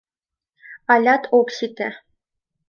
Алят 0.93 1.23
ок 1.37 1.47
сите. 1.57 1.87